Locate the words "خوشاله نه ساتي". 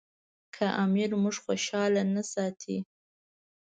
1.45-2.77